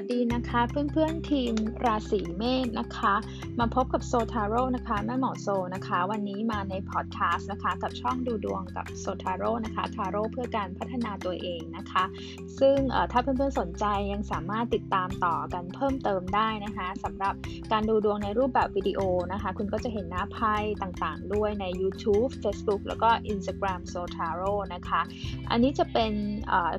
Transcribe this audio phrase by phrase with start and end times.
[0.00, 3.14] วัสดีนะคะเพื่อนๆทีมราศีเมษนะคะ
[3.58, 12.04] มาพบกับโซทาโร่นะคะแม่หมอโซนะคะ วันนี้มาในพอดแคสต์นะคะ กับช่องดูดวงกับโซทาโร่นะคะทาโร่เพื่อการพัฒนาตัวเองนะคะ
[12.58, 12.76] ซึ่ง
[13.12, 17.34] ถ้าเพื่อนๆสนใจยังสามารถติดตามต่อกันเพิ่มเติมได้นะคะสำหรับ
[17.72, 19.00] การดูดวงในรูปแบบวิดีโอ
[19.32, 25.00] นะคะ คุณก็จะเห็นหน้าไพ่ต่างๆ ด้วยใน YouTube Facebook แล้วก็ Instagram โซทาโร่นะคะ
[25.50, 26.12] อันนี้จะเป็น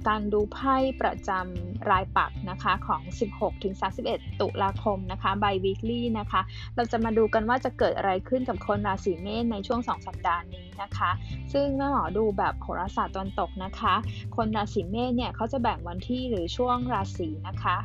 [0.07, 3.01] การดูไพ่ประจำ รายปักนะคะของ
[3.33, 3.73] 16ถึง
[4.07, 6.41] 31 ตุลาคมนะคะ by weekly นะคะ
[6.75, 11.11] เราจะมาดูกันว่าจะเกิดอะไรขึ้นกับคนราศีเมษในช่วง 2 สัปดาห์นี้นะคะ
[11.53, 13.93] ซึ่งแม่หมอดูแบบโหราศาสตร์ตอนตกนะคะ
[14.35, 17.77] คนราศีเมษเนี่ยเขาจะแบ่งวันที่หรือช่วงราศีนะคะ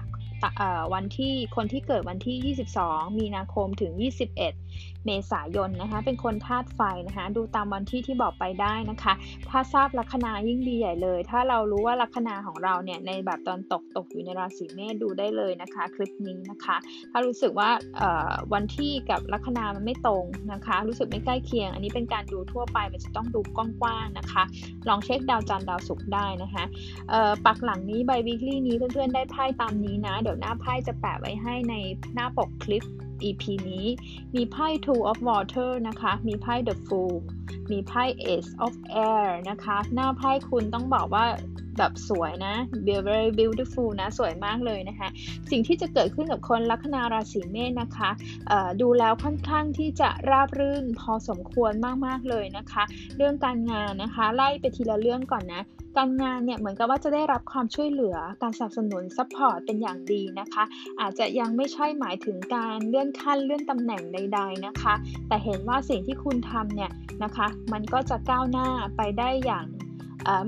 [0.94, 4.36] วันที่คนที่เกิดวันที่ 22 มีนาคมถึง 21
[5.06, 9.12] เมษายนนะคะ เป็นคนธาตุไฟนะคะ ดูตามวันที่ที่บอกไปได้นะคะ
[9.50, 16.76] ถ้าทราบลัคนายิ่งดีใหญ่เลย ถ้าเรารู้ว่าลัคนาของเราเนี่ยในแบบตอนตกตกอยู่ในราศีเมษดูได้เลยนะคะ คลิปนี้นะคะ
[17.10, 17.70] ถ้ารู้สึกว่า
[18.52, 24.42] วันที่กับลัคนามันไม่ตรงนะคะ รู้สึกไม่ใกล้เคียง อันนี้เป็นการดูทั่วไปมันจะต้องดูกว้างๆนะคะ
[24.88, 26.64] ลองเช็คดาวจันทร์ดาวศุกร์ได้นะคะ
[27.46, 31.74] ปักหลังนี้ใบวิกฤตนี้เพื่อนๆได้ไพ่ตามนี้นะเดี๋ยวหน้าไพ่จะแปะไว้ให้ใน
[32.14, 32.84] หน้าปกคลิป
[33.28, 33.86] EP นี้
[34.34, 37.14] มีไพ่ Two of Water นะคะ มีไพ่ The Fool
[37.70, 38.74] มีไพ่ Ace of
[39.10, 41.26] Air นะคะ หน้าไพ่คุณต้องบอกว่า
[41.78, 42.54] แบบสวยนะ
[43.08, 45.08] very beautiful นะ สวยมากเลยนะคะ
[45.50, 48.10] สิ่งที่จะเกิดขึ้นกับคนลัคนาราศีเมษนะคะ
[48.80, 51.72] ดูแล้วค่อนข้างที่จะราบรื่นพอสมควร
[52.06, 52.82] มากๆเลยนะคะ
[53.16, 55.62] เรื่องการงานนะคะ ไล่ไปทีละเรื่องก่อนนะ
[55.96, 60.64] การงานเนี่ยเหมือนกับว่าจะได้รับความช่วยเหลือการสนับสนุน support เป็นอย่างดีนะคะ
[61.00, 64.94] อาจจะยังไม่ใช่หมายถึงการเลื่อนขั้นเลื่อนตำแหน่งใด ๆนะคะ
[65.28, 66.90] แต่เห็นว่าสิ่งที่คุณทำเนี่ย
[67.24, 69.66] นะคะ มันก็จะก้าวหน้าไปได้อย่าง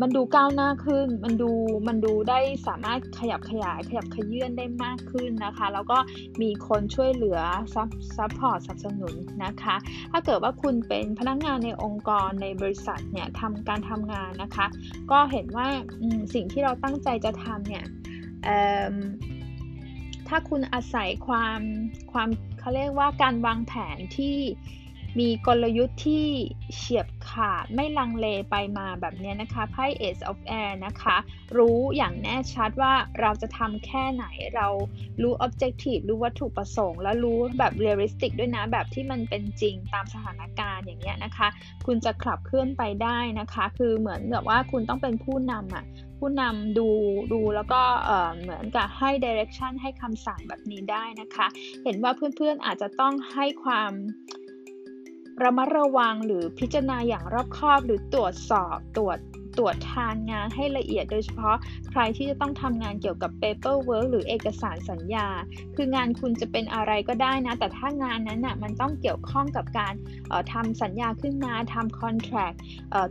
[0.03, 1.51] มันดูก้าวหน้าขึ้น มันดู
[1.89, 5.99] มันดูได้สามารถขยับขยาย ขยับขยื่นได้มากขึ้นนะคะ แล้วก็
[6.43, 7.39] มีคนช่วยเหลือ
[7.75, 9.15] sup support สนับสนุน
[9.45, 9.77] นะคะ
[10.13, 14.67] ถ้าเกิดว่าคุณเป็นพนักงานในองค์กรในบริษัทเนี่ยทำการทำงานนะคะ
[15.11, 15.69] ก็เห็นว่า
[16.35, 17.85] สิ่งที่เราตั้งใจจะทำเนี่ย
[20.29, 21.61] ถ้าคุณอาศัยความ
[22.13, 22.29] ความ
[22.61, 24.37] เขาเรียกว่าการวางแผนที่
[25.19, 26.27] มีกลยุทธ์ที่
[26.75, 31.17] เฉียบขาดไม่ลังเลไปมาแบบนี้นะคะไพ่ Ace of Air นะคะ
[31.57, 34.25] รู้อย่างแน่ชัดว่าเราจะทำแค่ไหน
[34.57, 34.69] เรา
[35.23, 41.49] รู้ objective รู้วัตถุประสงค์ แล้วรู้แบบ realistic ด้วยนะ แบบที่มันเป็นจริงตามสถานการณ์อย่างเงี้ยนะคะ
[41.87, 45.85] คุณจะขับเคลื่อนไปได้นะคะ คือเหมือนแบบว่าคุณต้องเป็นผู้นำอะ
[46.19, 46.89] ผู้นำดู
[47.33, 47.83] ดูแล้วก็
[48.41, 51.47] เหมือนกับให้ direction ให้คำสั่งแบบนี้ได้นะคะ
[51.85, 53.93] เห็นว่าเพื่อนๆอาจจะต้องให้ความ
[55.43, 59.19] ระมัดระวังหรือพิจารณาอย่างรอบคอบหรือตรวจสอบตรวจ
[59.59, 61.57] ตรวจทานงานให้ละเอียดโดยเฉพาะ
[61.91, 65.27] ใครที่จะต้องทำงานเกี่ยวกับ paperwork หรือเอกสารสัญญา
[65.77, 69.95] คืองานคุณจะเป็นอะไรก็ได้นะ แต่ถ้างานนั้นนะ่ะมันต้องเกี่ยวข้องกับการ
[70.53, 72.57] ทำสัญญาขึ้นมาทำ contract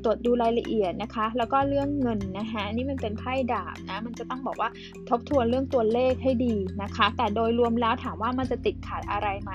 [0.04, 4.70] ตรวจดูรายละเอียดนะคะ แล้วก็เรื่องเงินนะคะนี่มันเป็นไพ่ดาบนะ มันจะต้องบอกว่า
[5.10, 9.52] ทบทวนเรื่องตัวเลขให้ดีนะคะ แต่โดยรวมแล้วถามว่ามันจะติดขัดอะไรไหม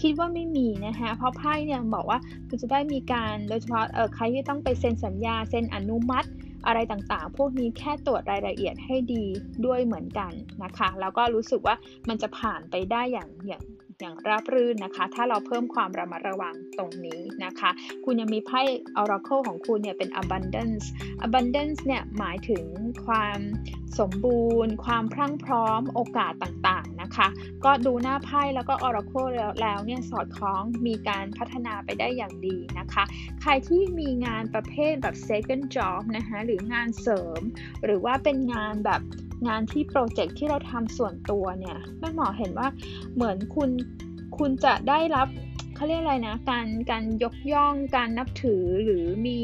[0.00, 2.11] คิดว่าไม่มีนะคะเพราะไพ่เนี่ยบอกว่า
[2.48, 3.84] คุณจะได้มีการโดยเฉพาะ
[4.14, 6.28] ใครที่ต้องไปเซ็นสัญญาเซ็นอนุมัติ
[6.66, 9.24] อะไรต่างๆ พวกนี้แค่ตรวจรายละเอียดให้ดี
[9.66, 11.76] ด้วยเหมือนกันนะคะ แล้วก็รู้สึกว่า
[12.08, 13.62] มันจะผ่านไปได้อย่างอย่าง
[14.00, 17.70] อย่างราบรื่นนะคะ ถ้าเราเพิ่มความระมัดระวังตรงนี้นะคะ
[18.04, 18.62] คุณยังมีไพ่
[19.00, 20.84] Oracle ของคุณเนี่ยเป็น abundance
[21.26, 22.64] abundance เนี่ยหมายถึง
[23.06, 23.38] ความ
[23.98, 27.32] สมบูรณ์ ความพรั่งพร้อมโอกาสต่างๆ นะคะ
[27.64, 29.30] ก็ดูหน้าไพ่แล้วก็ Oracle
[29.62, 33.04] แล้วเนี่ยสอดคล้องมีการพัฒนาไปได้อย่างดีนะคะ
[33.40, 37.40] ใครที่มีงานประเภทแบบ second job นะคะหรืองานเสริม
[37.84, 39.00] หรือว่าเป็นงานแบบ
[39.48, 42.68] งานที่ project ที่เราทำส่วนตัวเนี่ยแม่หมอเห็นว่า
[43.14, 43.70] เหมือนคุณ
[44.38, 45.28] คุณจะได้รับ
[45.74, 49.40] เขาเรียกอะไรนะ การการยกย่องการนับถือหรือมี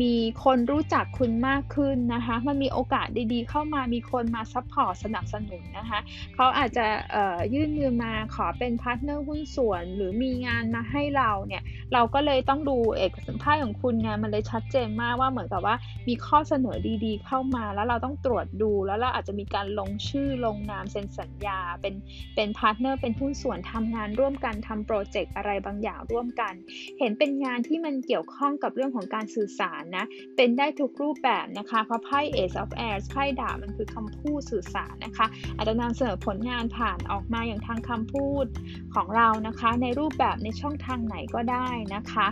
[0.00, 6.00] มีคนรู้จักคุณมากขึ้นนะคะ มันมีโอกาสดีๆ เข้ามา มีคนมา support สนับสนุนนะคะ
[6.34, 6.86] เขาอาจจะ
[7.54, 11.62] ยื่นมือมาขอเป็น partner หุ้นส่วน หรือมีงานมาให้เราเนี่ย
[11.92, 15.76] เราก็เลยต้องดูเอกสารภาของคุณไงมันเลยชัดเจนมากว่าเหมือนกับว่า
[16.08, 21.94] มีข้อเสนอดีๆ เข้ามาแล้วเราต้องตรวจดู แล้วเราอาจจะมีการลงชื่อลงนามเซ็นสัญญา เป็น
[22.36, 26.54] เป็น partner เป็นหุ้นส่วนทำงานร่วมกันทำ project อะไรบางอย่างร่วมกัน
[26.98, 30.04] เห็นเป็นงานที่มันเกี่ยวข้องกับเรื่องของการสื่อสารารนะ
[30.36, 35.26] เป็นได้ทุกรูปแบบนะคะ เพราะไพ่ Ace of Airs ไพ่ดาบมันคือคำพูดสื่อสารนะคะ
[35.56, 38.46] อาจจะนำเสนอผลงานผ่านออกมาอย่างทางคำพูด
[38.94, 42.26] ของเรานะคะ ในรูปแบบในช่องทางไหนก็ได้นะคะ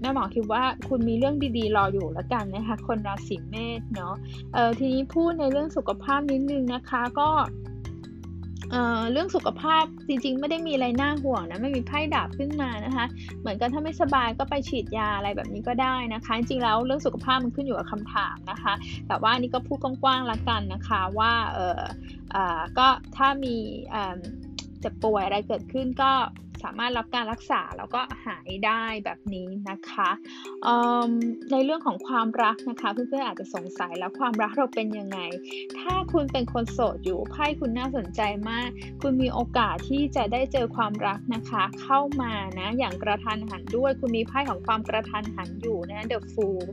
[0.00, 4.14] แม่หมอคิดว่าคุณมีเรื่องดีๆ รออยู่แล้วกันนะคะ คนราศีเมษเนาะ
[4.78, 7.28] ทีนี้พูดในเรื่องสุขภาพนิดนึงนะคะก็
[8.70, 13.06] เเรื่องสุขภาพจริง ๆ ไม่ได้มีอะไรน่าห่วงนะไม่มีไพ่ดาบขึ้นมานะคะ
[13.40, 18.72] เหมือนกันถ้าไม่สบายก็ไปฉีดยาอะไรแบบนี้ก็ได้นะคะ จริงๆแล้วเรื่องสุขภาพมันขึ้นอยู่กับคำถามนะคะ
[19.08, 21.80] แต่ว่านี่ก็พูดกว้างๆละกันนะคะว่าเออ
[22.32, 23.56] เออก็ถ้ามี
[24.80, 26.12] เจ็บป่วยอะไรเกิดขึ้นก็
[26.64, 30.10] สามารถรับการรักษาแล้วก็หายได้แบบนี้นะคะ
[31.52, 35.18] ในเรื่องของความรักนะคะเพื่อนๆอาจจะสงสัยแล้วความรักเราเป็นยังไง
[35.78, 38.20] ถ้าคุณเป็นคนโสดอยู่ไพ่คุณน่าสนใจ
[38.50, 38.68] มาก
[39.00, 46.64] คุณมีโอกาสที่จะได้เจอความรักนะคะ เข้ามานะอย่างกระทันหันด้วย คุณมีไพ่ของความกระทันหันอยู่นะ The Fool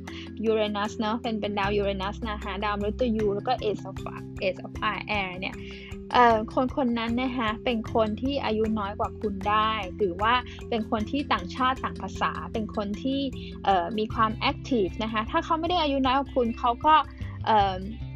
[0.49, 3.97] Uranus เนาะเป็นเป็นดาว Uranus นะคะดาวมฤตยูแล้วก็ Ace of
[4.47, 4.73] Ace of
[5.19, 5.55] Air เนี่ย
[6.53, 10.33] คนคนนั้นนะคะเป็นคนที่อายุน้อยกว่าคุณได้หรือว่า
[10.69, 13.19] เป็นคนที่ต่างชาติต่างภาษา เป็นคนที่
[13.97, 16.95] มีความแอคทีฟนะคะถ้าเขาไม่ได้อายุน้อยกว่าคุณเขาก็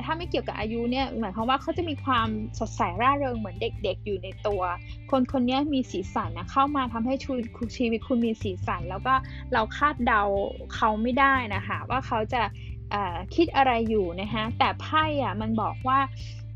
[0.03, 2.27] ถ้าไม่เกี่ยวกับอายุเนี่ยหมายความว่าเขาจะมีความ
[2.59, 4.61] สดใสร่าเริงเหมือนเด็กๆอยู่ในตัว
[5.11, 7.41] คนคนนี้มีสีสันนะเข้ามาทำให้ชีวิ
[7.97, 9.13] ตคุณมีสีสัน แล้วก็
[9.53, 10.21] เราคาดเดา
[10.75, 12.41] เขาไม่ได้นะคะว่าเขาจะ
[13.35, 15.99] คิดอะไรอยู่นะคะแต่ไพ่อะมันบอกว่า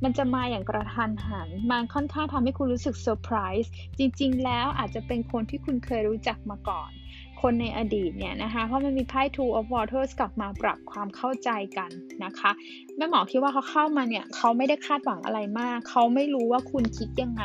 [0.04, 6.92] มันจะมาอย่างกระทันหัน มันค่อนข้างทำให้คุณรู้สึกเซอร์ไพรส์จริง ๆ แล้วอาจจะเป็นคนที่คุณเคยรู้จักมาก่อน
[7.50, 11.90] คนในอดีตเนี่ยนะคะ เพราะมันมีไพ่ Two of Waters กลับมาปรับความเข้าใจกัน
[12.24, 12.52] นะคะ
[12.98, 17.44] แม่หมอคิดว่าเขาเข้ามาเนี่ยเขาไม่ได้คาดหวังอะไรมาก เขาไม่รู้ว่าคุณคิดยังไง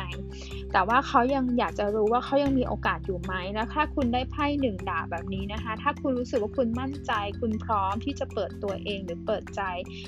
[0.71, 9.61] แต่ว่าเขายังอยากจะรู้ว่าเขายังมีโอกาสอยู่ไหม แล้วถ้าคุณได้ไพ่หนึ่งดาบแบบนี้นะคะ ถ้าคุณรู้สึกว่าคุณมั่นใจ คุณพร้อมที่จะเปิดตัวเองหรือเปิดใจ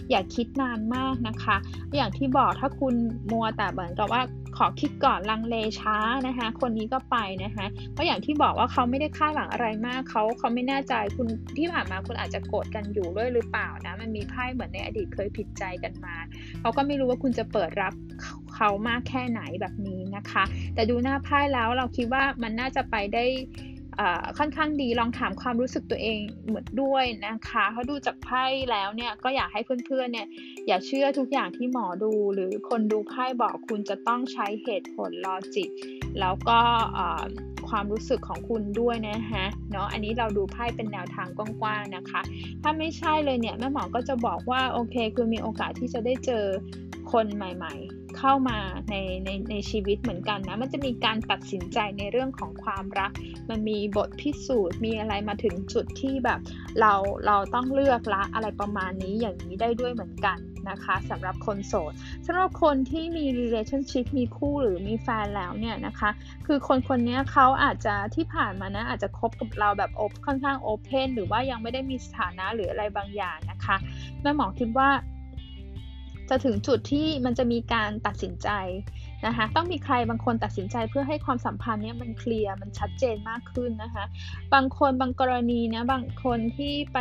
[0.10, 1.56] อย่าคิดนานมากนะคะ
[1.96, 2.96] อย่างที่บอกถ้าคุณ
[3.32, 4.22] มัวแต่เหมือนกับว่า
[4.58, 5.98] ขอคิดก่อนลังเลช้า
[6.28, 11.28] นะคะ คนนี้ก็ไปนะคะ เพราะอย่างที่บอกว่าเขาไม่ได้คาดหวังอะไรมากเขาเขาไม่แน่ใจคุณ
[11.58, 16.16] ที่ผ่านมาคุณอาจจะโกรธกันอยู่ด้วยหรือเปล่านะมันมีไพ่เหมือนในอดีตเคยผิดใจกันมา
[16.62, 17.94] เขาก็ไม่รู้ว่าคุณจะเปิดรับ
[18.56, 20.44] เขามากแค่ไหนแบบนี้นะคะ
[20.76, 23.26] แต่ดูหน้าไพ่แล้วเราคิดว่ามันน่าจะไปได้
[24.38, 30.28] ค่อนข้างดีลองถามความรู้สึกตัวเองเหมือนด้วยนะคะเขาดูจากไพ่แล้วเนี่ยก็อยากให้เพื่อนๆเนี่ย
[30.68, 35.70] อย่าเชื่อทุกอย่างที่หมอดู หรือคนดูไพ่บอกคุณจะต้องใช้เหตุผลลอจิก
[36.20, 36.60] แล้วก็
[37.70, 42.22] ความรู้สึกของคุณด้วยนะฮะเนาะอันนี้เราดูไพ่เป็นแนวทางกว้างๆนะคะ
[42.62, 46.46] ถ้าไม่ใช่เลยเนี่ยแม่หมอก็จะบอกว่าโอเคคุณมีโอกาสที่จะได้เจอ
[47.12, 48.96] คนใหม่ ๆ เข้ามาใน
[49.26, 53.12] ในในชีวิตเหมือนกันนะ มันจะมีการตัดสินใจในเรื่องของความรัก
[53.50, 56.40] มันมีบทพิสูจน์ มีอะไรมาถึงจุดที่แบบ
[56.80, 56.94] เรา
[57.26, 60.38] เราต้องเลือกละอะไรประมาณนี้อย่างนี้ได้ด้วยเหมือนกัน
[60.70, 61.94] นะคะสำหรับคนโสด
[62.26, 66.10] สำหรับคนที่มี relationship มีคู่หรือมีแฟนแล้วเนี่ยนะคะ
[66.48, 73.76] คือคนคนนี้เขาอาจจะที่ผ่านมานะอาจจะคบกับเราแบบโอค่อนข้างโอเพนหรือว่ายังไม่ได้มีสถานะหรืออะไรบางอย่างนะคะ
[74.22, 74.90] แม่หมอคิดว่า
[76.34, 78.50] จะถึงจุดที่มันจะมีการตัดสินใจ
[79.26, 84.06] นะคะต้องมีใครบางคนตัดสินใจเพื่อให้ความสัมพันธ์เนี้ยมันเคลียร์มันชัดเจนมากขึ้นนะคะ
[84.54, 87.00] บางคนบางกรณีนะบางคนที่ไป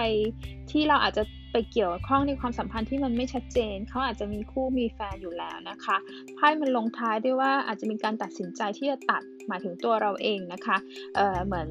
[0.71, 1.23] ที่เราอาจจะ
[1.53, 5.97] ไปเกี่ยวข้องในความสัมพันธ์ที่มันไม่ชัดเจน เขาอาจจะมีคู่มีแฟนอยู่แล้วนะคะ
[6.35, 10.77] ไพ่มันลงท้ายด้วยว่าอาจจะมีการตัดสินใจที่จะตัดหมายถึงตัวเราเองนะคะ
[11.17, 11.69] เเหมือน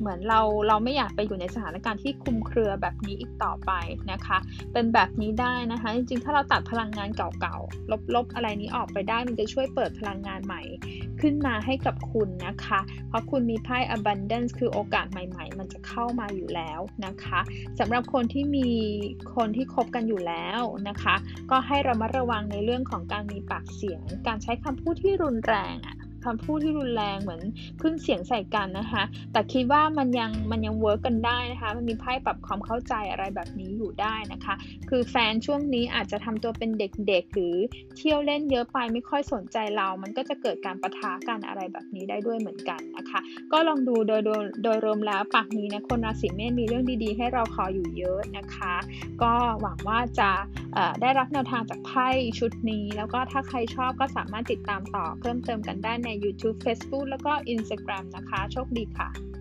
[0.00, 3.72] เหมือนเราเราไม่อยากไปอยู่ในสถานการณ์ที่คุมเครือแบบนี้อีกต่อไป
[4.12, 4.38] นะคะ
[4.72, 10.62] เป็นแบบนี้ได้นะคะ จริงๆ ถ้าเราตัดพลังงานเก่าๆ ลบๆ อะไรนี้ออกไปได้ มันจะช่วยเปิดพลังงานใหม่
[11.20, 17.40] ขึ้นมาให้กับคุณนะคะ เพราะคุณมีไพ่ abundance คือโอกาสใหม่ๆ มันจะเข้ามาอยู่แล้วนะคะ
[17.78, 18.68] สำหรับคนที่มี
[19.34, 21.14] คนที่คบกันอยู่แล้วนะคะ
[21.50, 27.42] ก็ให้ระมัดระวังในเรื่องของการมีปากเสียง การใช้คำพูดที่รุนแรงอะ คำพูดที่รุนแรงเหมือน
[27.80, 29.02] ขึ้นเสียงใส่กันนะคะ
[29.32, 34.54] แต่คิดว่ามันยังมันยังเวิร์กกันได้นะคะ มันมีไพ่ปรับความเข้าใจอะไรแบบนี้อยู่ได้นะคะ
[34.88, 37.56] คือแฟนช่วงนี้อาจจะทำตัวเป็นเด็กๆ หรือ
[37.96, 43.20] เที่ยวเล่นเยอะไปไม่ค่อยสนใจเรา มันก็จะเกิดการประทะกันอะไรแบบนี้ได้ด้วยเหมือนกันนะคะ
[43.52, 48.74] ก็ลองดูโดยโดยโดยรวมแล้วปากนี้นะคนราศีเมษมีเรื่องดีๆ ให้เราขออยู่เยอะนะคะ
[49.22, 50.30] ก็หวังว่าจะ
[51.02, 59.31] ได้รับแนวทางจากไพ่ชุดนี้ แล้วก็ถ้าใครชอบก็สามารถติดตามต่อเพิ่มเติมกันได้ใน YouTube Facebook แล้วก็ Instagram นะคะ โชคดีค่ะ